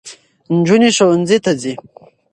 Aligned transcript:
نجونې 0.55 0.89
ښوونځي 0.95 1.37
ته 1.45 1.51
ځي. 1.61 1.73